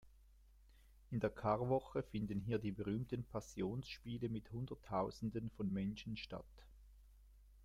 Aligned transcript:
In 1.11 1.19
der 1.19 1.29
Karwoche 1.29 2.01
finden 2.01 2.39
hier 2.39 2.57
die 2.57 2.71
berühmten 2.71 3.23
Passionsspiele 3.23 4.29
mit 4.29 4.49
Hunderttausenden 4.51 5.51
von 5.51 5.71
Menschen 5.71 6.17
statt. 6.17 6.65